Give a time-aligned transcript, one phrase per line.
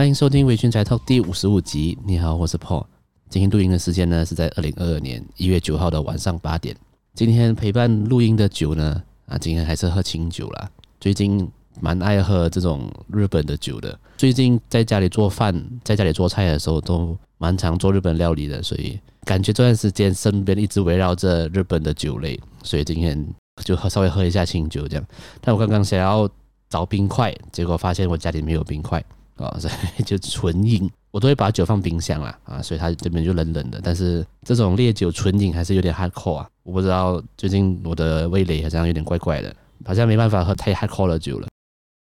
[0.00, 1.98] 欢迎收听《微醺宅 Talk》第五十五集。
[2.06, 2.86] 你好，我是 Paul。
[3.28, 6.74] 今天录音的时间呢是在二零二二年一月九号的晚上八点。
[7.12, 10.70] 今天陪伴录音的酒呢，啊，今天还是喝清酒啦。
[10.98, 11.46] 最近
[11.82, 14.00] 蛮爱喝这种日本的酒的。
[14.16, 23.22] 最近在家里做饭，在家里做菜的时候都蛮常做日本料理的，所以感觉这段时间身边一直围绕着日本的酒类，所以今天
[23.62, 25.06] 就喝稍微喝一下清酒这样。
[25.42, 26.26] 但我刚刚想要
[26.70, 29.04] 找冰块，结果发现我家里没有冰块
[29.46, 30.90] 啊，所以 就纯饮。
[31.12, 33.80] 我都会把酒放冰箱啦，啊，所以它这边就冷冷的。
[33.82, 39.52] 但是这种烈酒纯饮还是有点嗨口啊，我不知道最近我的味蕾好像有点怪怪的，
[39.84, 41.48] 好像没办法喝太嗨口的酒了。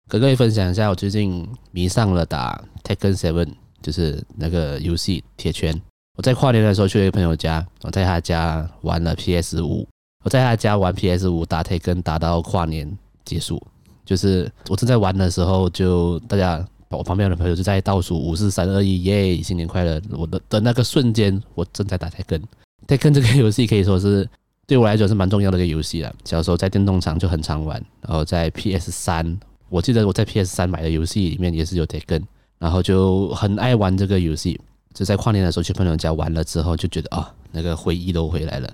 [0.09, 3.49] 跟各位分享一下，我最近迷上了打 Tekken 7，
[3.81, 5.81] 就是那个游戏铁拳。
[6.17, 9.87] 我在跨年的时候去了一个朋友家，我在他家玩了 PS 五，
[10.25, 13.65] 我在他家玩 PS 五打 Tekken 打到跨年结束。
[14.05, 16.67] 就是我正在玩的时候，就大家。
[16.97, 19.42] 我旁边的朋友就在倒数五四三二一，耶！
[19.42, 20.00] 新年快乐！
[20.11, 22.42] 我的的那个瞬间，我正在打 Tekken。
[22.86, 24.27] Tekken 这个游戏可以说是
[24.67, 26.14] 对我来讲是蛮重要的一个游戏了。
[26.25, 32.27] 小时候在电动场就很常玩，然后在 PS 三，我记得我在 PS 三买的游戏里面也是有台根
[32.58, 34.58] 然后就很爱玩这个游戏。
[34.95, 38.73] 就在跨年的时候去朋友家玩了之后，就觉得啊、那个回忆都回来了，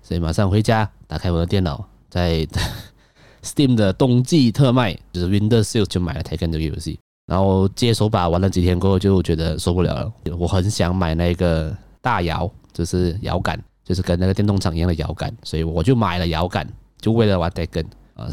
[0.00, 2.46] 所以马上回家打开我的电脑，在
[3.42, 6.98] Steam 的冬季特卖，就是 Windows Sales 就买了 Tekken 这个游戏。
[7.30, 10.12] 然后接手把玩了几天过后，就觉得受不了了。
[10.36, 16.66] 我很想买那个大摇，就是摇杆，就是跟那个电动场一样的摇杆，所以我就买了摇杆，
[17.00, 17.86] 就为了玩 Tekken
[18.16, 18.26] 啊。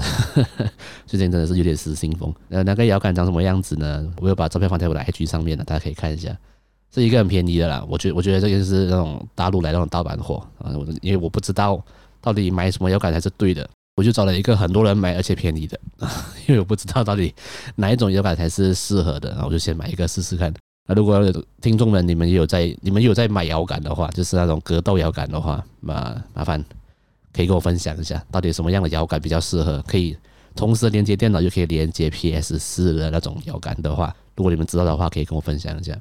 [1.06, 2.34] 最近真的是有点失心疯。
[2.50, 4.12] 呃，那个摇杆长什么样子呢？
[4.20, 6.36] 我有把照片放在我的 IG 上面了，大家可以看一下。
[6.92, 10.72] 是一个很便宜的啦，我觉我觉得这个是那种大陆来那种盗版货啊。
[10.74, 11.80] 我因为我不知道
[12.20, 13.70] 到底买什么摇杆才是对的。
[13.98, 15.78] 我就找了一个很多人买而且便宜的，
[16.48, 17.34] 因为我不知道到底
[17.76, 20.54] 哪一种摇杆才是适合的，然后我就先买一个试试看。
[20.88, 21.20] 那如果
[21.60, 26.64] 听众们你们有在你们有在买摇杆的话，就是那种格斗摇杆的话，那麻烦
[27.34, 30.16] 可以跟我分享一下，到底什么样的摇杆比较适合，可以
[30.56, 36.00] 同时连接电脑又可以连接 PS 四的那种摇杆的话，如果你们知道的话，可以跟我分享一下。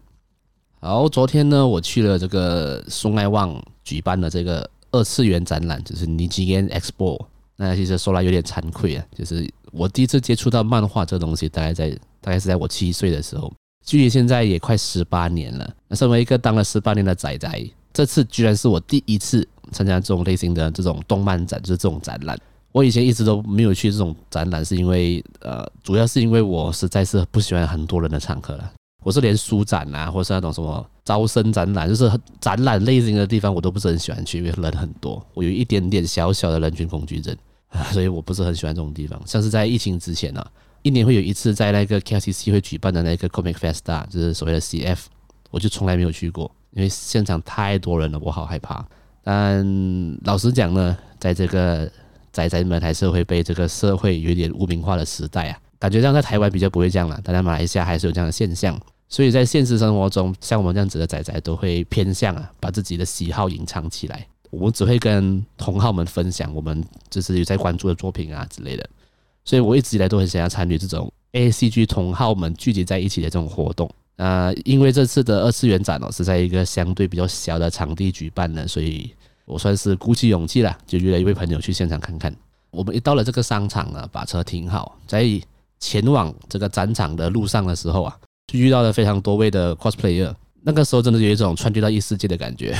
[0.80, 7.24] 好，昨天呢，我去了这个松爱旺举办的这个二次元展览，就是 n i g i n Expo。
[7.56, 11.90] 那其实说来有点惭愧啊，就是我第一次接触到漫画这东西，大概在
[12.20, 13.52] 大概是在我七岁的时候，
[13.84, 15.74] 距离现在也快十八年了。
[15.88, 22.38] 那身为一个当了十八年的仔仔，这次居然是我第一次参加这种类型的这种动漫展，就是这种展览。
[22.72, 28.72] 我以前一直都没有去这种展览，是因为呃，主要是因为我实在是不喜欢很多人的场合了。
[29.02, 37.34] 我是连书展啊，或是那种什么招生展览，就是展览类型的地方，我都不是很喜欢去，因为人很多，我有一点点小小的人群恐惧症。
[37.92, 40.50] 所以我不是很喜欢这种地方，像是在疫情之前呢、啊，
[40.82, 44.98] 一年会有一次在那个 KLCC 会举办的那个 Comic Festa，就是所谓的 CF，
[45.50, 48.86] 我就从来没有去过，因为现场太多人了，我好害怕。
[49.22, 51.90] 但老实讲呢，在这个
[52.32, 58.80] 宅宅们还是会被这个社会有点污名化的时代啊，感觉这样在台湾比较不会这样了，但在马来西亚还是有这样的现象。
[59.08, 64.26] 所以在现实生活中，像我们这样子的仔仔都会偏向啊，把自己的喜好隐藏起来。
[64.56, 68.88] 我们只会跟同好们分享我们就是有在关注的作品啊之类的，
[69.44, 73.90] 所以我一直以来都很想要参与这种 ACG 同好们聚集在一起的这种活动。
[74.16, 79.10] 呃，因为这次的二次元展哦是在一个相对比较小的场地举办的，所以
[79.44, 82.34] 我算是鼓起勇气了，就约了一位朋友去现场看看。
[82.70, 85.22] 我们一到了这个商场啊，把车停好，在
[85.78, 90.34] 前往这个展场的路上的时候啊，就遇到了非常多位的 cosplayer。
[90.62, 92.74] 那个时候真的有一种穿越到异世界的感觉。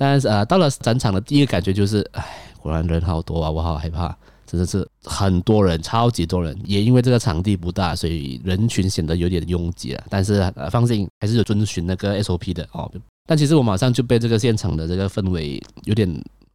[0.00, 2.24] 但是呃，到了展场的第一个感觉就是，哎，
[2.58, 4.16] 果然人好多啊，我好害怕，
[4.46, 6.58] 真的是很多人，超级多人。
[6.64, 10.02] 也因为这个场地不大，所以人群显得有点拥挤了。
[10.08, 12.90] 但是呃，放心，还是有遵循那个 SOP 的哦。
[13.28, 16.10] 但其实我马上就被这个现场的这个氛围有点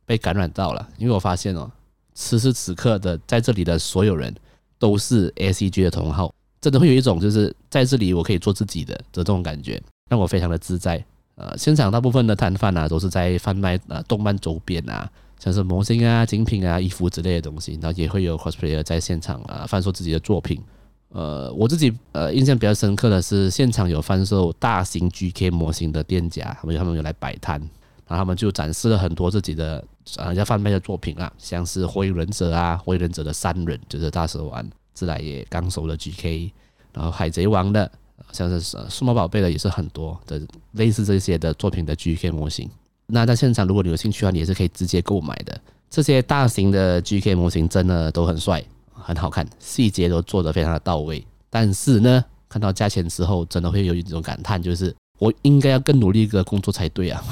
[0.07, 1.69] 被感染到了，因为我发现哦，
[2.15, 4.33] 此时此刻的在这里的所有人
[4.79, 11.05] 都是 ACG 的同好，真的会有一种就是在这里我可以做自己的的这种感觉，让我非常的自在。
[11.35, 20.61] 呃，现场大部分的摊贩啊，都是在贩卖呃动漫周边啊，像是模型啊、精品啊、衣服之类的东西，然后也会有 cosplayer 在现场啊贩售自己的作品。
[21.09, 27.59] 呃，我自己呃印象比较深刻的是，现场有贩售大型 GK 模型的店家，他们他们有来摆摊，
[28.07, 29.83] 然后他们就展示了很多自己的
[30.15, 36.49] 呃要贩卖的作品啊，像是火影忍者啊、火影忍者的三人，就是大蛇丸、自来也、纲手的 GK，
[36.93, 37.91] 然后海贼王的。
[38.31, 40.41] 像是数码宝贝的也是很多的
[40.73, 42.69] 类似这些的作品的 GK 模型。
[43.07, 45.59] 那在现场，如果你有兴趣的话，你也是可以直接购买的。
[45.89, 51.25] 这些大型的 GK 模型真的都很帅，很好看，细节都做得非常的到位。
[51.49, 57.23] 但是呢，看到价钱之后，真的会有一种感叹，就是我应该要更努力的工作才对啊。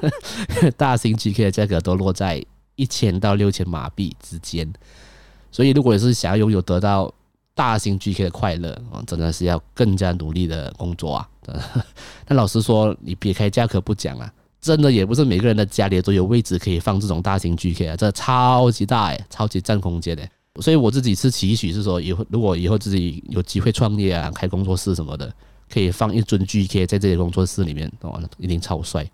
[0.78, 2.42] 大型 GK 的价格都落在
[2.76, 4.72] 一千到六千马币之间，
[5.50, 7.12] 所以如果是想要拥有得到
[7.58, 11.28] 大型 GK 的快乐啊，真的是要更加努力的工作啊。
[12.24, 20.22] 但老实说，你撇开价格不讲啊，真的也不是每个人的家里都有位置可以放这种大型 GK 啊，这超级大哎，超级占空间的。
[20.60, 25.28] 所以我自己是期许是说，以后如果以后自己有机会创业啊，开工作室什么的，
[25.68, 29.04] 可以放一尊 GK 在这些工作室里面，哦，那一定超帅。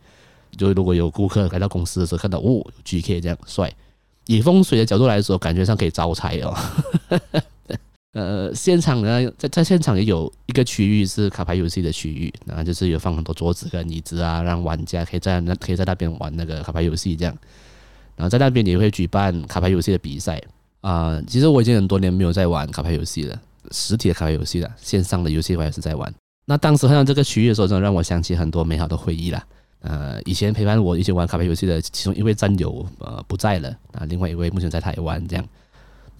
[0.59, 3.73] 就如果有顾客来到公司的时候看到，哦，GK 这样帅，
[4.27, 6.55] 以风水的角度来说，感觉上可以招财哦。
[8.15, 17.37] 呃，现场呢，在在现场也有一个区域是卡牌游戏的区域，然后就是有放很多桌子跟椅子啊，让玩家可以在那可以在那边玩那个卡牌游戏这样。
[18.17, 20.41] 然后在那边也会举办卡牌游戏的比赛
[20.81, 23.41] 啊、其实我已经很多年没有在玩卡牌游戏了，
[23.71, 26.15] 实体的卡牌游戏了，线上的游戏我还是在玩。
[26.45, 29.43] 那当时看到这个区域的时候，真的让我想起很多美好的回忆了。
[29.81, 35.45] 呃，以前陪伴我一起玩卡牌游戏的其中一位战友呃不在了，啊，另外一位目前在台湾这样。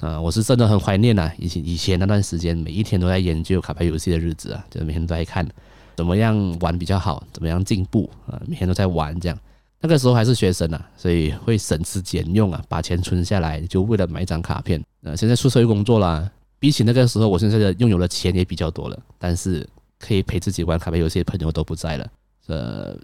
[0.05, 5.49] 啊，我是真的很怀念呐，以前以前那段时间，每一天都在研究卡牌游戏的日子啊，就每天都在看
[5.97, 9.39] 怎么样玩比较好，怎么样进步啊，每天都在玩这样。
[9.81, 14.83] 那个时候还是学生啊，所以会省吃俭用啊，把钱存下来，就为了买一张卡片。
[15.05, 19.67] 呃，现在出社会工作啦，比起那个时候，我现在的拥有的钱也比较多了，但是
[19.99, 22.07] 可以陪自己玩卡牌游戏的朋友都不在了。
[22.49, 22.95] 呃，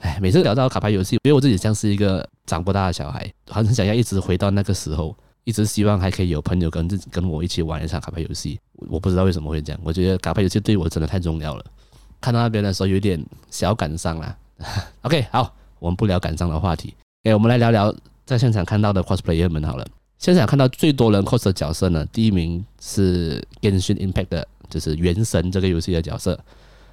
[0.00, 5.16] 哎，每次聊到卡牌游戏，觉得我自己像是一个长不大的小孩，好像想要一直回到那个时候。
[5.44, 8.58] 一直希望还可以有朋友跟自跟我一起玩一场卡牌游戏，
[8.88, 9.80] 我不知道为什么会这样。
[9.84, 11.64] 我觉得卡牌游戏对我真的太重要了。
[12.20, 14.36] 看到那边的时候有点小感伤啦。
[15.02, 16.94] OK，好，我们不聊感伤的话题。
[17.24, 17.94] 哎，我们来聊聊
[18.24, 19.86] 在现场看到的 cosplayer 们好了。
[20.18, 26.38] 现场看到最多人 cos 的角色呢，第一名是 Genshin Impact，就是原神这个游戏的角色。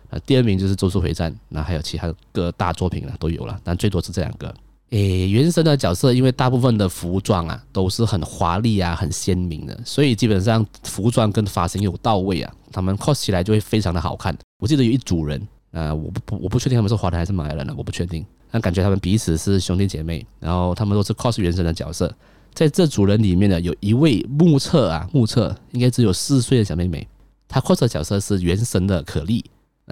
[0.10, 4.54] 啊，第二名就是咒术回战，那还有其他各大作品啊都有了，但最多是这两个。
[4.92, 14.38] 诶，原神的角色，因为大部分的服装啊都是很华丽啊、很鲜明的，所以基本上服装跟发型有到位啊，他们 cos 起来就会非常的好看。
[14.60, 15.42] 我记得有一组人，
[15.72, 22.14] 呃，我不我不确定他们是华人还是马来人呢，我不确定，但感觉他们彼此是兄弟姐妹，然后他们都是 cos 原神的角色。
[22.54, 27.08] 在这组人里面呢，有一位目测啊，目测应该只有四岁的小妹妹，
[27.48, 29.46] 她 cos 的角色是原神的可莉。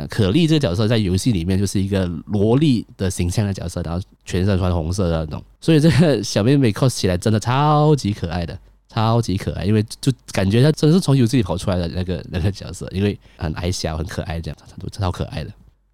[0.08, 8.58] 可莉这个角色在游戏里面就是一个萝莉的形象的角色，然后全身穿红色的那种，所以这个小妹妹 cos 起来真的超级可爱的，
[8.88, 15.52] 超级可爱，因为就感觉她真是从游戏里跑出来的那个那个角色，因为很矮小很可爱这样，都超可爱的。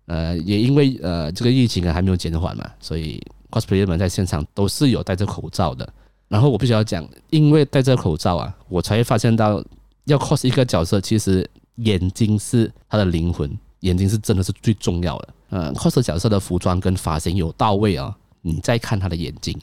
[0.07, 5.87] 呃，也因为呃这个疫情啊还没有减缓嘛，所以 cosplayer 们在现场都是有戴着口罩的。
[6.27, 9.63] 然后我必须要讲，因为戴着口罩啊，我才会发现到
[10.05, 13.49] 要 cos 一个角色，其实眼睛是他的灵魂。
[13.85, 19.55] 眼睛是真的是最重要的，呃，cos 角色的服装跟发型有到位啊，你再看他的眼睛，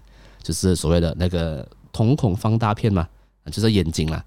[0.42, 3.06] 就是所谓的那个瞳孔放大片嘛，
[3.50, 4.24] 就是眼睛啦，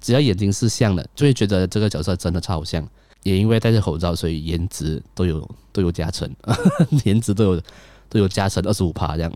[0.00, 2.86] 只要眼睛是像的，就会觉得这个角色真的超像。
[3.22, 6.30] 也因为戴着口罩，所以颜值都有都有加成，
[7.04, 7.62] 颜值都有
[8.08, 9.32] 都有加成二十五趴这样。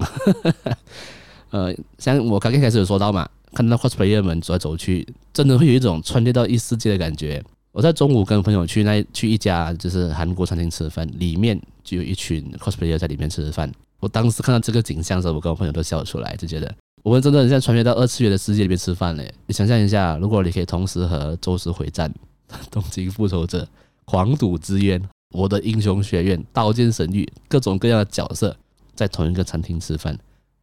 [1.51, 7.43] 呃，像我刚刚开始有说到嘛，看到 cosplayer 们走来走去，真的会有一种穿越到异世界的感觉。
[7.73, 13.71] 我在中午跟朋友去那去一家就是韩国餐厅吃饭，里面就有一群 cosplayer 在里面吃饭。
[14.01, 19.33] 我当时看到这个景象的时候，我跟我朋友都笑出来，就觉得我们真的很像穿越到二次元的世界里面吃饭嘞。
[19.47, 22.13] 你想象一下，如果你可以同时和《咒术回战》、
[22.71, 23.63] 《东京复仇者》、
[24.05, 25.01] 《狂赌之渊》、
[25.33, 28.57] 《我的英雄学院》、《刀剑神域》各种各样的角色
[28.97, 30.19] 在同一个餐厅吃饭，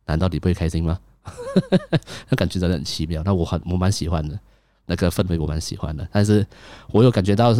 [0.05, 0.99] 难道你不会开心吗？
[2.29, 3.21] 那感觉真的很奇妙。
[3.23, 4.37] 那我很我蛮喜欢的。
[4.87, 6.45] 那个氛围我蛮喜欢的，但是
[6.91, 7.53] 我有感觉到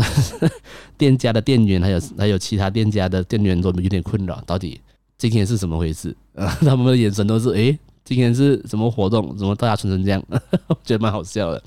[0.97, 4.81] 店家的店员还有还有其他店家的店员都有点困扰，到底
[5.17, 6.15] 今天是怎么回事？
[6.61, 9.35] 他们的眼神都是诶，今天是什么活动？
[9.37, 10.23] 怎么大家穿成这样？
[10.67, 11.61] 我觉得蛮好笑的。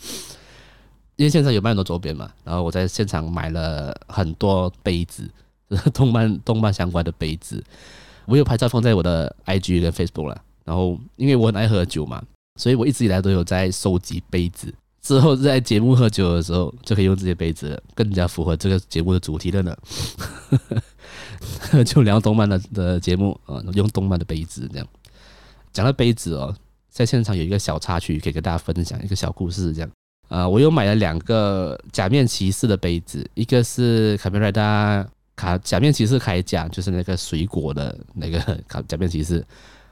[1.16, 5.30] 因为现场有卖很多周边嘛，然后我在现场买了很多杯子，
[5.92, 7.62] 动漫动漫相关的杯子，
[8.24, 10.42] 我有拍照放在我的 IG 跟 Facebook 了。
[10.64, 12.22] 然后因为我很爱喝酒嘛，
[12.58, 14.72] 所以我一直以来都有在收集杯子。
[15.02, 19.76] 之后在节目喝酒的时候，就可以用这些杯子，更加符合这个节目的主题了呢。
[21.84, 24.86] 就聊动漫的的节目啊，用动漫的杯子这样。
[25.72, 26.54] 讲到杯子哦，
[26.90, 29.90] 在现场有一个小插曲，可以跟大家分享一个小故事这样。
[30.28, 38.38] 啊，我又买了两个假面骑士的杯子，一个是卡梅瑞达卡假面骑士铠甲，就是那个水果的那个
[38.68, 39.42] 卡假面骑士，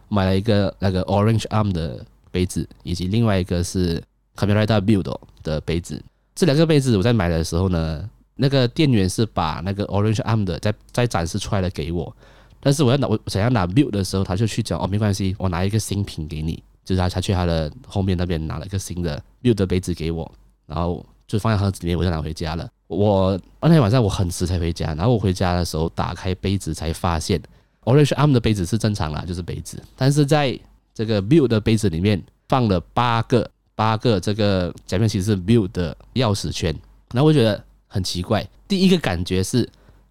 [0.09, 4.03] 买了一个那个 Orange Arm 的杯子，以及另外一个是。
[4.39, 6.01] Kamen Rider Build 的杯子，
[6.35, 12.15] 这两个杯子我在买的时候呢，那个店员是把那个 Orange Arm 的再再展示出来了给我，
[12.61, 20.31] 但是我要拿我想要拿 Build 的时候，他就去讲哦，没关系，我拿一个新品给你，就是他才去他的后面那边拿了一个新的 Build 的杯子给我，
[20.67, 22.69] 然后就放在盒子里面，我就拿回家了。
[22.87, 27.43] 我那天晚上我很迟才回家，然后我回家的时候打开杯子才发现
[27.83, 30.59] ，Orange Arm 的杯子是正常啦，就是杯子，但是在
[30.95, 36.75] 这个 Build 的杯子里面放了八个八个这个假面骑士 Build 的钥匙圈，
[37.15, 37.65] 然后我觉得。
[37.91, 39.67] 很奇怪，第一个感觉是，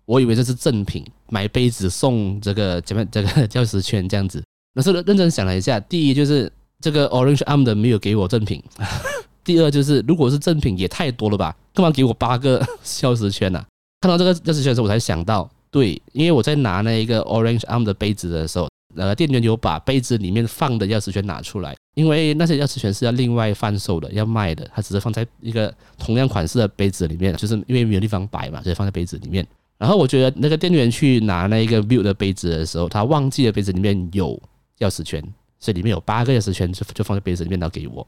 [0.06, 4.44] 我以为这是赠品，买杯子送这个前面这个钥匙圈这样子。
[4.74, 8.64] 那时候认真想了一下，第一就是这个 Orange Arm 的没有给我赠品，
[9.46, 13.66] 第二就是如果是赠品也太多了吧，干嘛给我八个钥匙圈呢、啊？
[14.02, 18.68] 看到这个钥匙圈的时候，我才想到，对，因为我在拿那一个 Orange Arm 的杯子的时候。
[18.96, 29.44] 呃，店员有把杯子里面放的钥匙圈拿出来，因为那些钥匙圈是要另外贩售的，要卖的，它只是放在一个同样款式的杯子里面，就是因为没有地方摆嘛，所以放在杯子里面。
[29.80, 34.40] 然后我觉得那个店员去拿那一个 view 的杯子的时候，他忘记了杯子里面有
[34.78, 35.20] 钥匙圈，
[35.60, 38.06] 所以里面有八个钥匙圈就就放在杯子里面，然后给我。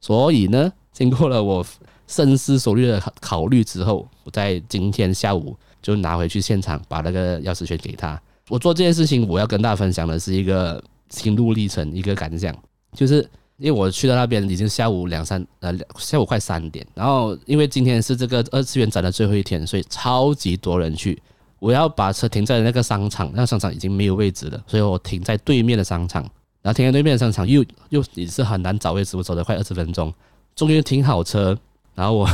[0.00, 1.66] 所以呢，经过了我
[2.06, 8.20] 深思熟虑的考虑之后，我在今天下午就拿回去现场，把那个钥匙圈给他。
[8.48, 10.80] 我做这件事情，我要跟大家分享的是一个
[11.10, 12.56] 心路历程，一个感想，
[12.96, 13.16] 就是
[13.58, 21.20] 因为我去到那边已经下午两三呃下午快三点，然后因为今天是这个二次元展的最后一天，所以超级多人去。
[21.58, 26.20] 我要把车停在那个商场，那商场已经没有位置了，所以我停在对面的商场，
[26.60, 30.12] 然后停在对面的商场又又也是很难找位置，我走了快二十分钟，
[30.56, 31.56] 终于停好车，
[31.94, 32.28] 然后我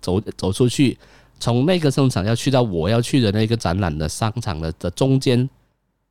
[0.00, 0.96] 走走出去。
[1.40, 5.48] 从那个商场要去到我要去的那个展览的商场的的中间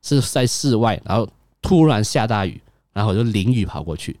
[0.02, 1.26] 是在室外，然后
[1.62, 2.60] 突然下大雨，
[2.98, 4.18] 然后我就淋雨跑过去，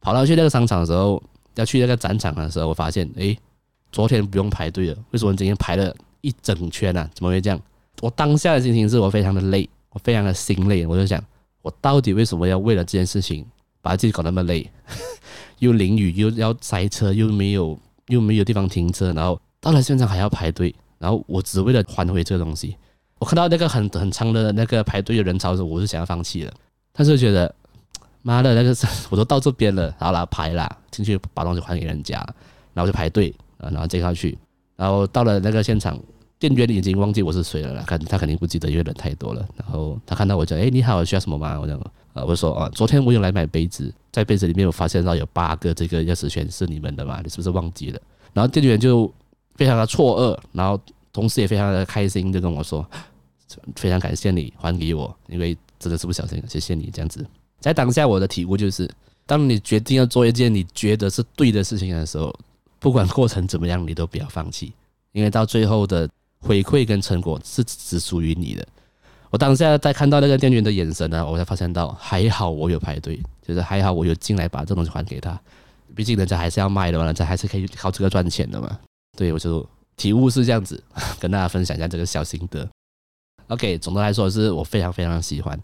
[0.00, 1.22] 跑到去那个商场的时候，
[1.54, 3.38] 要去那个展场的时候，我发现，诶，
[3.92, 7.08] 昨天不用排队了，为什么今天排了一整圈呢？
[7.14, 7.60] 怎么会这样？
[8.00, 11.22] 我当下的心情是我非常的累，我非常的心累，我就想，
[11.62, 13.46] 我到底为什么要为了这件事情
[13.80, 14.68] 把自己搞那么累？
[15.60, 17.78] 又淋雨，又要塞车，又没有
[18.08, 19.40] 又没有地方停车，然后。
[19.58, 22.76] 到了现场还要排队，然后我只为了还回这个东西。
[23.18, 26.52] 我看到那个很很长的那个排队的人潮的时候，我是想要放弃了。
[26.92, 27.52] 但是觉得，
[28.26, 28.74] 妈的，那个
[29.08, 32.16] 我都到这边了，好了，排了进去把东西还给人家，
[32.74, 34.36] 然后就排队，然后接下去，
[34.74, 35.96] 然后到了那个现场，
[36.38, 39.46] 店员已经忘记我是谁了啦，他肯定不记得，因为人太多了。
[39.56, 41.58] 然后他看到我就，哎，你好，需要什么吗？
[41.60, 41.80] 我讲，
[42.14, 47.20] 呃，我说啊，昨天我有来买杯子，在杯子里面我发现到有八个这个钥匙圈是你们的嘛？
[47.22, 48.00] 你是不是忘记了？
[48.32, 49.12] 然后店员就。
[49.58, 50.78] 非常的错愕，然后
[51.14, 52.86] 同时也非常的开心，就跟我说
[53.74, 57.26] ：“非常感谢你还给我，因为真的是不小心，谢谢你这样子。”
[57.66, 58.88] 在当下，我的体悟就是：
[59.26, 62.32] 当你决定要做一件你觉得是对的事情的时候，
[62.78, 64.72] 不管过程怎么样，你都不要放弃，
[65.10, 66.08] 因为到最后的
[66.38, 68.64] 回馈跟成果是只属于你的。
[69.30, 75.36] 我当下在看到那个店员的眼神呢，我才发现到还好我有排队，就是还好我有进来把这东西还给他，
[75.92, 78.78] 毕竟人家还是要卖的嘛，人家还是可以靠这个赚钱的嘛。
[79.16, 80.80] 对，我就体悟是这样子，
[81.18, 82.64] 跟大家分享一下这个小心得。
[83.48, 85.60] OK，总的来说是我非常非常喜欢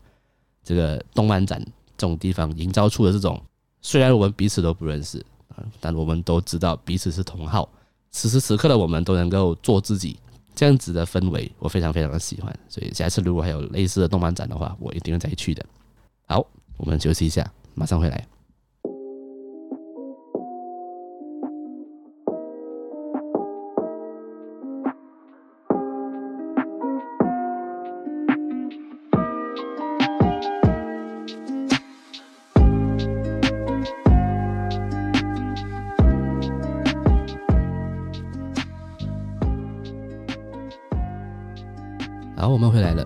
[0.65, 1.65] 这个动漫展
[1.97, 3.41] 这种地方营造出的这种，
[3.81, 5.19] 虽然我们彼此都不认识
[5.49, 7.69] 啊，但我们都知道彼此是同好。
[8.11, 10.19] 此时此刻的我们都能够做自己，
[10.55, 12.55] 这样子的氛围我非常非常的喜欢。
[12.69, 15.65] 所以下次如果还有类似的动漫展的话，我一定会再去的。
[16.27, 16.45] 好，
[16.77, 18.27] 我们休息一下，马上回来。
[42.53, 43.03] 我们回来了。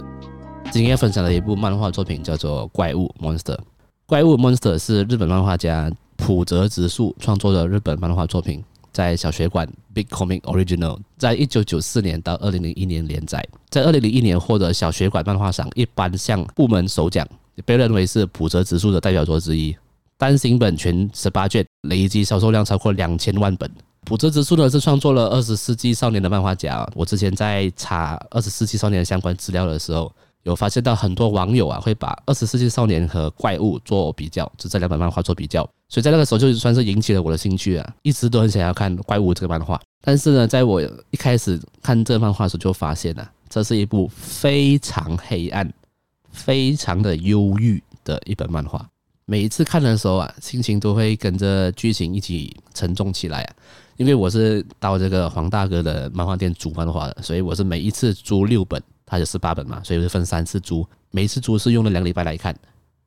[0.72, 3.54] 今天分享的一部漫画作品叫做《怪物 Monster》。
[4.04, 8.60] 《怪物 Monster》是日本漫画家浦泽直树创作的日本漫画作品，
[8.92, 17.24] 在小学馆 Big Comic Original，在一九九四年到二零零一年连载，在二零零一年获得小学馆漫画赏一般项部门首奖，
[17.64, 19.76] 被认为是浦泽直树的代表作之一。
[20.18, 23.70] 单行本全十八卷，累计销售量超过两千万本。
[24.06, 26.88] 浦泽直树呢是创作了二十世纪少年的漫画家。
[26.94, 30.10] 我之前在查二十世纪少年的相关资料的时候，
[30.44, 35.68] 有发现到很多网友啊会把二十世纪少年和怪物做比较，就这两本漫画做比较。
[35.88, 39.80] 所以在那个时候就算是引起了我的兴趣啊，一直都很想要看怪物这个漫画。
[40.00, 45.68] 但是呢，在我一开始看这漫画时，就发现了这是一部非常黑暗、
[46.30, 48.88] 非常的忧郁的一本漫画。
[49.24, 53.54] 每一次看的时候啊，心情都会跟着剧情一起沉重起来啊。
[53.96, 62.54] 因为我是到这个黄大哥的漫画店租漫画的，所以我是每一次租六本，他就十八本嘛，所以我就分三次租，每一次租是用了两个礼拜来看。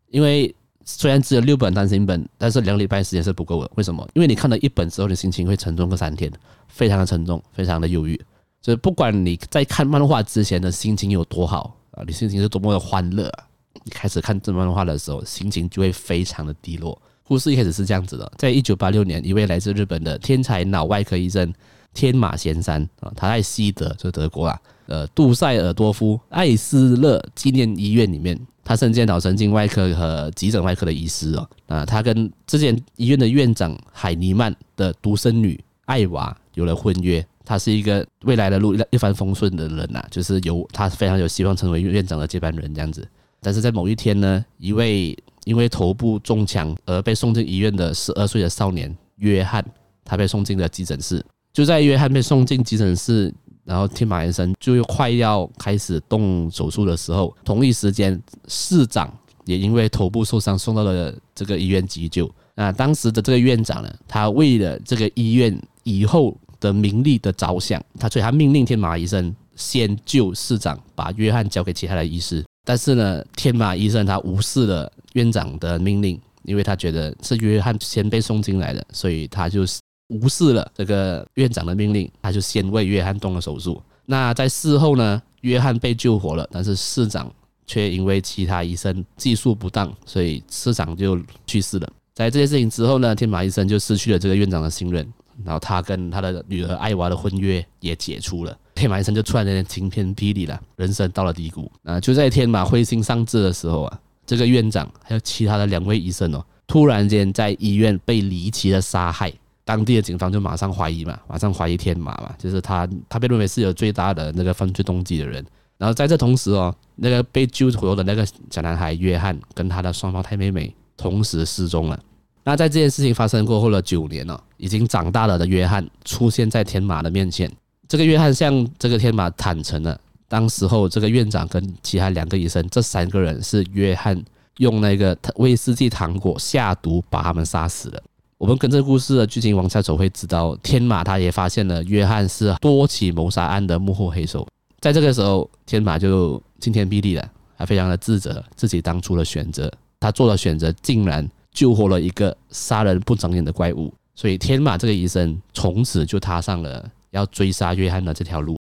[0.09, 0.53] 因为
[0.83, 3.71] 虽然只有六本单行本，但是两个礼拜时间是不够的。
[3.75, 4.07] 为什么？
[4.15, 6.31] 因为你看了一本之后，你心情会沉重个三天，
[6.67, 8.19] 非常的沉重，非常的忧郁。
[8.61, 13.45] 所以不管你在看漫画之前的心情有多好啊，你心情是多么的欢乐啊，
[13.83, 16.99] 你开始看这漫画的时候，心情就会非常的低落。
[17.29, 21.53] 故事一开始是这样子的，在一九八六年，一位来自日本的天才脑外科医生
[21.93, 43.07] 天马贤山啊，他在西德，就德国啊，呃，杜塞尔多夫艾斯勒纪念医院里面，他身兼脑神经外科和急诊外科的医师哦，啊，他跟之前医院的院长海尼曼的独生女艾娃有了婚约，他是一个未来的路一帆风顺的人呐，就是有他非常有希望成为院长的接班人这样子，
[43.39, 45.15] 但是在某一天呢，一位。
[45.45, 49.63] 因为头部中枪而被送进医院的十二岁的少年约翰，
[50.03, 51.23] 他被送进了急诊室。
[51.51, 53.33] 就在约翰被送进急诊室，
[53.65, 59.11] 然后天马医生就快要开始动手术的时候，同一时间市长
[59.45, 62.29] 也因为头部受伤送到了这个医院急救。
[62.55, 72.45] 那当时的这个院长呢，他为了这个医院以后的名利的着想，他所以他命令天马医生先救市长，把约翰交给其他的医师。
[72.63, 79.61] 但是呢，天马医生他无视了院长的命令，因为他觉得是约翰先被送进来的，所以他就
[80.07, 83.81] 无视了这个院长的命令，他就先为约翰动了手术。
[84.05, 87.31] 那在事后呢，约翰被救活了，但是市长
[87.67, 91.87] 却因为其他医生技术不当，所以市长就去世了。
[92.15, 95.07] 在这件事情之后呢，天马医生就失去了这个院长的信任，
[95.45, 98.57] 然后他跟他的女儿艾娃的婚约也解除了。
[98.75, 101.71] 天马医生就突然间晴天霹雳了，人生到了低谷。
[101.83, 103.99] 啊，就在天马灰心丧志的时候啊，
[104.29, 109.33] 这个院长还有其他的两位医生哦，突然间在医院被离奇的杀害。
[109.65, 115.43] 当地的警方就马上怀疑嘛，马上怀疑天马嘛，就是他，他被认为是有最大的那个犯罪动机的人。
[115.79, 121.99] 然后在这同时哦，那个被救活的那个小男孩约翰跟他的双胞胎妹妹同时失踪了。
[122.43, 127.51] 那在这件事情发生过后的九年了，已经长大了的约翰出现在天马的面前。
[127.87, 134.23] 这个约翰向这个天马坦诚了，当时候这个院长跟其他两个医生，这三个人是约翰
[134.59, 138.01] 用那个威士忌糖果下毒把他们杀死了。
[138.37, 144.47] 我们跟这个故事的剧情往下走，会知道天马他也发现了约翰是多起谋杀案的幕后黑手。
[144.79, 156.89] 在这个时候，天马就晴天霹雳了，他非常的自责自己当初的选择，他做的选择竟然救活了一个杀人不长眼的怪物，所以天马这个医生从此就踏上了。
[157.11, 158.55] 要追杀约翰的这条路。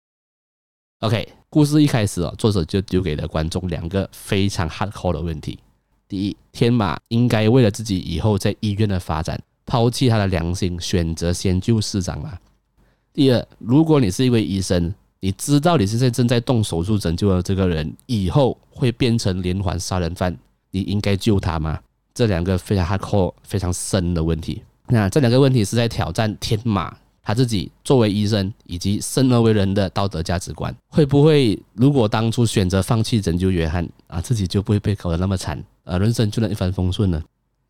[1.00, 5.58] OK，故事一开始哦，作者就丢给了观众两个非常 hardcore 的问题：
[6.06, 12.38] 第一，天马应该为了自己以后在医院的发展，抛弃他的良心，选择先救市长吗？
[13.14, 20.38] 第二，如果你是一位医生，你知道你现在正在动手术拯救的这个人以后会变成连环杀人犯，
[20.72, 21.80] 你应该救他吗？
[22.14, 24.62] 这两个非常 hardcore、非常深的问题。
[24.88, 26.98] 那这两个问题是在挑战天马。
[27.26, 37.20] 他自己作为医生以及生而为人的道德价值观，会不会如果当初选择放弃拯救约翰啊，自己就不会被搞得那么惨，呃，人生就能一帆风顺呢？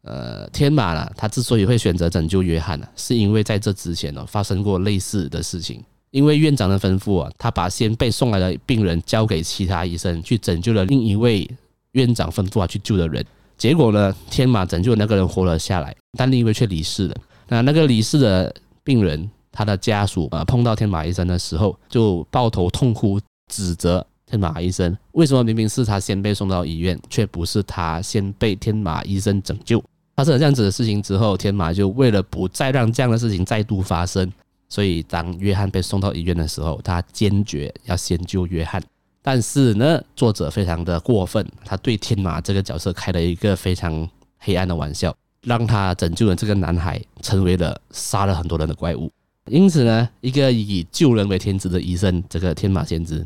[0.02, 11.50] 呃，天马呢，他之所以会选择拯救约翰呢，是因为在这之前呢发生过类似的事情，因为院长的吩咐啊，他把先被送来的病人交给其他医生去拯救了另一位
[11.94, 13.26] 院长吩咐他去救的人，
[13.58, 17.16] 结果呢，天马拯救的那个人活了下来，但另一位却离世了。
[17.48, 19.30] 那那个离世的病人。
[19.56, 23.20] 他的家属啊，碰到天马医生的时候，就抱头痛哭，
[23.52, 29.84] 指责天马医生为什么明明是他先被送到医院，却不是他先被天马医生拯救。
[30.16, 34.32] 发生了这样子的事情之后，天马就为了不再让这样的事情再度发生，
[34.70, 38.82] 所以当约翰被送到医院的时候，他坚决要先救约翰。
[39.22, 49.12] 但是呢，作者非常的过分，他对天马这个角色开了一个非常黑暗的玩笑，让他拯救了这个男孩，成为了杀了很多人的怪物。
[49.52, 53.26] 因此呢，一个以救人为天职的医生，这个天马先知，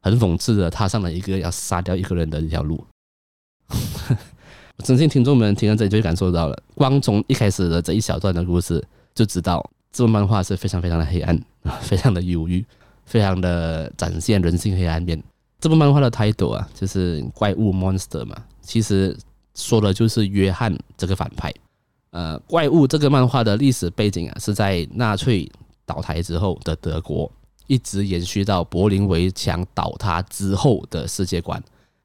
[0.00, 2.84] 很讽刺的踏上了一个要杀掉一个人的一条路。
[3.70, 8.82] 我相信听众们听到这里就会感受到了，光从一开始的这一小段的故事，
[9.14, 11.40] 就知道这部漫画是非常非常的黑暗，
[11.80, 12.64] 非常的忧郁，
[13.04, 15.22] 非常的展现人性黑暗面。
[15.60, 19.16] 这部漫画的 title 啊，就是怪物 monster 嘛，其实
[19.54, 21.54] 说的就是约翰这个反派。
[22.12, 25.50] 呃，怪物这个漫画的历史背景啊，是在纳粹
[25.84, 27.30] 倒台之后的德国，
[27.66, 31.62] 一直延续到柏林围墙倒塌之后的世界观，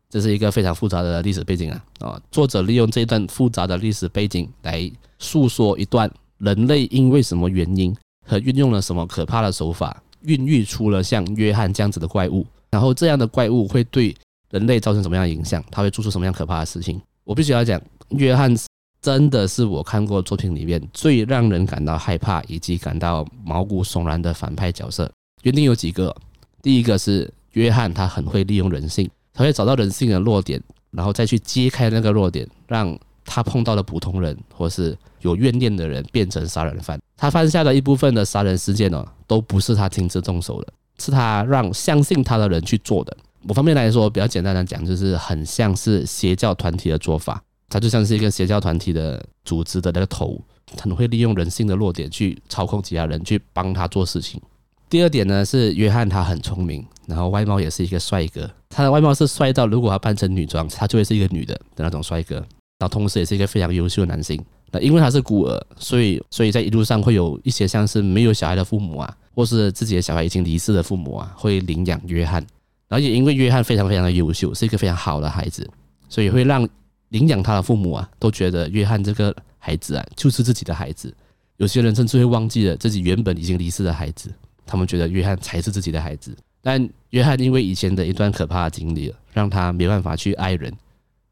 [0.09, 1.85] 这是一个非常复杂的历史背景啊。
[1.99, 4.89] 啊，作者利用这段复杂的历史背景来
[5.19, 12.45] 诉说一段人类因为什么原因和运用了什么可怕的手法，孕育出了像约翰这样子的怪物。
[12.69, 14.15] 然后这样的怪物会对
[14.51, 15.63] 人类造成什么样的影响？
[15.69, 17.01] 他会做出什么样可怕的事情？
[17.25, 18.55] 我必须要讲，约翰
[19.01, 25.09] 真的是我看过作品里面最让人感到害怕以及感到毛骨悚然的反派角色。
[25.43, 26.15] 原因有几个，
[26.61, 36.99] 第一个是约翰，他很会利用人性，他会找到人性的弱点，然后再去揭开那个弱点，让他碰到的普通人或是有怨念的人变成杀人犯。
[37.15, 40.73] 他犯下的一部分的杀人事件哦，都不是他亲自动手的。
[40.99, 43.15] 是他让相信他的人去做的。
[43.43, 47.39] 某方面来说，比较简单的讲，就是很像是邪教团体的做法。
[47.69, 50.41] 他就像是一个邪教团体的组织的那个头，
[50.81, 54.41] 很会利用人性的弱点去操控其他人，去帮他做事情。
[54.89, 58.49] 第二点呢，是约翰他很聪明，然后外貌也是一个帅哥。
[58.69, 62.35] 他的外貌是帅到，如果他扮成女装，他就会是一个女的的那种帅哥。
[62.79, 64.39] 然后同时也是一个非常优秀的男性。
[64.71, 69.17] 那因为他是孤儿，所以 所以在一路上会有一些像是没有小孩的父母啊。
[69.33, 72.43] 或是自己的小孩已经离世的父母啊，会领养约翰，
[72.87, 75.69] 然后也因为约翰非常非常的优秀，是一个非常好的孩子，
[76.09, 76.67] 所以会让
[77.09, 81.13] 领养他的父母啊，都觉得约翰这个孩子啊，就是自己的孩子。
[81.57, 84.33] 有些人甚至会忘记了自己原本已经离世的孩子，
[84.65, 86.35] 他们觉得约翰才是自己的孩子。
[86.61, 90.71] 但约翰因为以前的一段可怕的经历，让他没办法去爱人，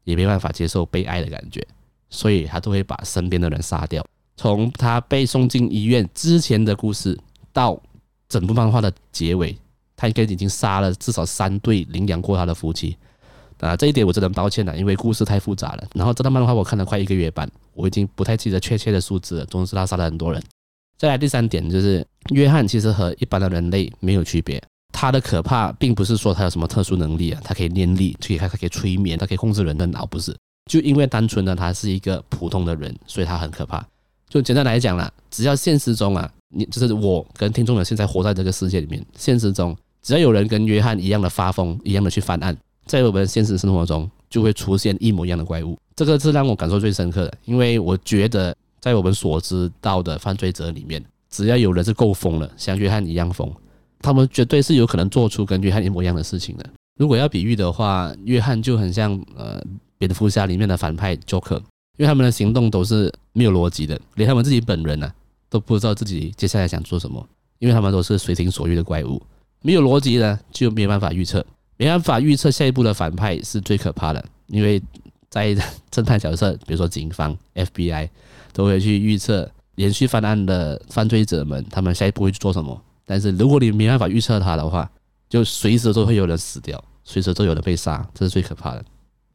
[0.04, 1.66] 也没办法接受被爱的感觉，
[2.10, 4.04] 所以他都会把身边的人杀掉。
[4.36, 7.18] 从他被送进医院之前的故事
[7.52, 7.80] 到。
[8.28, 9.56] 整部漫画的结尾，
[9.94, 12.96] 他应该已经杀了至少三对领养过他的夫妻
[13.60, 13.76] 啊！
[13.76, 15.84] 这一点我真的很抱歉了，因为故事太复杂了。
[15.94, 19.46] 然后这套漫画我看了快一个月半，我已经不太记得确切的数字了。
[19.46, 20.42] 总之他杀了很多人。
[20.98, 24.62] 再来第三点就是，约翰其实和一般的人类没有区别。
[24.92, 30.34] 他的可怕并不是说他有什么特殊能力啊，他可以念力，可以他可以催眠，他可以控制人的脑，不是？
[30.70, 33.86] 就因为单纯的他是一个普通的人，所以他很可怕。
[34.28, 36.30] 就简单来讲啦，只要现实中啊。
[36.54, 45.76] 你就是我跟听众们现在活在这个世界里面，现实中只要有人跟约翰一样的发疯，一样的去犯案，在我们现实生活中就会出现一模一样的怪物。
[45.94, 53.52] 这个是让我感受最深刻的，因为我觉得在我们所知道的犯罪者里面，只要有人是够疯了，像约翰一样疯，
[54.00, 56.66] 他们绝对是有可能做出跟约翰一模一样的事情的。
[56.98, 59.62] 如果要比喻的话，约翰就很像呃
[59.98, 61.58] 蝙蝠侠里面的反派 Joker，
[61.96, 65.10] 因为他们的行动都是没有逻辑的，连他们自己本人呢、
[65.48, 67.26] 都不知道自己接下来想做什么，
[67.58, 69.20] 因为他们都是随心所欲的怪物，
[69.62, 71.44] 没有逻辑呢，就没有办法预测，
[71.76, 74.82] 没办法预测下一步的反派是最可怕的，因为
[75.28, 75.54] 在
[75.90, 78.08] 侦探角色，比如说警方、FBI，
[78.52, 82.80] 都会去预测连续犯案的犯罪者们，他们下一步会去做什么。
[83.04, 84.90] 但是如果你没办法预测他的话，
[85.28, 88.84] 就随时都会有人死掉，随时都有人被杀，这是最可怕的。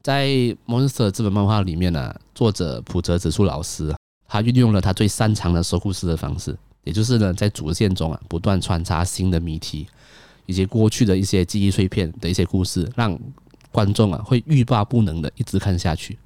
[0.01, 0.27] 在
[0.65, 3.93] 《Monster》这本漫画里面呢、作者普泽直树老师。
[4.33, 9.85] 他运用了他最擅长的说故事的方式，也就是呢，在主线中啊，不断穿插新的谜题，
[10.45, 13.17] 以及过去的一些记忆碎片的一些故事，让
[13.71, 16.17] 观众啊会欲罢不能的一直看下去。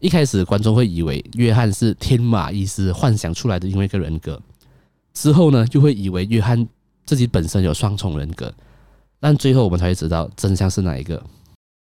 [0.00, 4.40] 一开始观众会以为约翰是天马意思幻想出来的另外一个人格，
[5.12, 6.66] 之后呢就会以为约翰
[7.06, 8.52] 自己本身有双重人格，
[9.20, 11.22] 但最后我们才会知道真相是哪一个。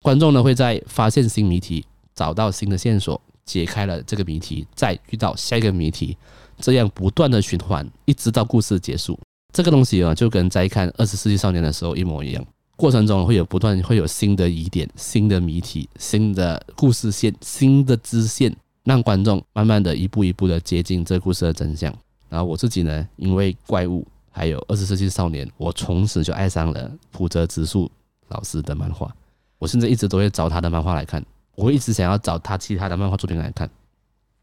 [0.03, 1.85] 观众呢会在发现新谜题，
[2.15, 3.21] 找到新的线索。
[3.47, 6.17] 解开了这个谜题，再遇到下一个谜题，
[6.59, 9.19] 这样不断的循环，一直到故事结束。
[9.53, 12.45] 这个东西啊，就跟在看《二十世纪少年》的时候一模一样。
[12.77, 21.95] 过程中会有不断会有新的疑点、新的谜题、新的故事线、新的支线，让观众慢慢的一步一步的接近这故事的真相。
[22.29, 27.91] 然后我自己呢，因为怪物还有《二十世纪少年》，我从此就爱上了浦泽直树
[28.29, 29.15] 老师的漫画。
[29.59, 31.23] 我甚至一直都会找他的漫画来看。
[31.57, 33.69] 我一直想要找他其他的漫画作品来看。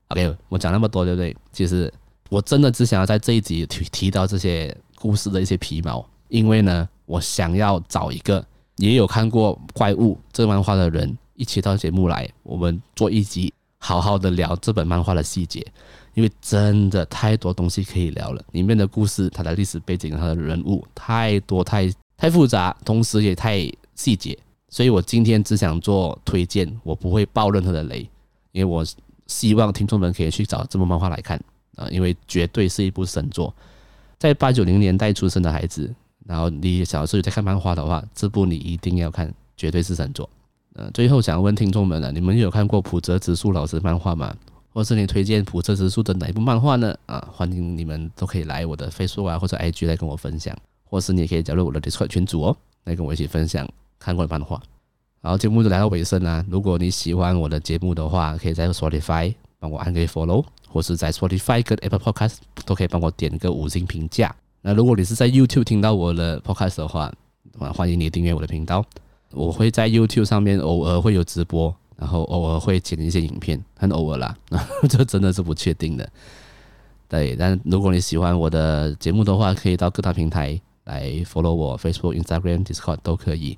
[0.09, 1.35] OK，我讲那么多，对不对？
[1.51, 1.91] 其实
[2.29, 8.45] 我真的只想要在这一集提提到这些故事的一些皮毛，因为呢，我想要找一个
[8.77, 15.65] 也有看过《怪物》这漫画的人一起到节目来，我们做一集，好好的聊这本漫画的细节，
[16.15, 18.43] 因为真的太多东西可以聊了。
[18.51, 23.59] 里面的故事、它的历史背景、它的人物太多、太太复杂，同时也太
[23.95, 24.37] 细节。
[24.69, 28.01] 所以我今天只想做推荐，我不会爆任何的雷，
[28.51, 28.85] 因为我
[29.27, 31.39] 希望听众们可以去找这部漫画来看
[31.75, 33.53] 啊，因为绝对是一部神作。
[34.17, 35.93] 在八九零年代出生的孩子，
[36.25, 40.29] 然后你小时候有在看漫画的话，这部你一定要看，绝对是神作。
[40.73, 44.35] 呃，最后想问听众们了，你们有看过浦泽直树老师漫画吗？
[44.73, 46.95] 或是你推荐浦泽直树的哪一部漫画呢？
[47.07, 53.67] 啊，欢迎你们都可以来我的 Facebook 啊或者 IG 来跟我分享，或是你也可以加入我的 Discord 群组哦，来跟我一起分享。
[53.99, 54.61] 看过的漫画，
[55.21, 56.45] 然后节目就来到尾声啦。
[56.47, 64.35] 如果你喜欢我的节目的话，可以在 Spotify 帮我按个 follow，或是在 Spotify 跟 Apple Podcast 都可以帮我点个五星评价。
[64.61, 67.11] 那如果你是在 YouTube 听到我的 Podcast 的话，
[67.57, 68.83] 欢迎你订阅我的频道。
[69.31, 74.35] 我会在 YouTube 上面偶尔会有直播，然后偶尔会剪一些影片，很偶尔啦，
[74.89, 76.09] 这真的是不确定的。
[77.09, 83.57] 对，但如果你喜欢我的节目的话，可以到各大平台来 follow 我，Facebook、Instagram、Discord 都可以。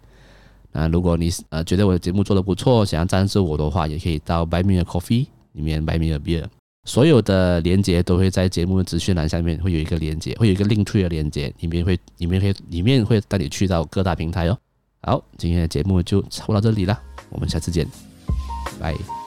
[0.71, 6.45] 那如果你呃觉得我的节目做得不错，想要赞助我的话，也可以到 Buy Me a Coffee 里面 Buy Me a Beer。
[6.85, 14.57] 所有的连接都会在节目资讯栏下面会有一个连接，会有一个 link to 的连接，里面会里面会里面会带你去到各大平台哦。
[15.01, 17.87] 好，今天的节目就差不多到这里了，我们下次见，
[18.79, 19.18] 拜。